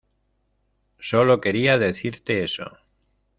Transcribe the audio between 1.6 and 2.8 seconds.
decirte eso.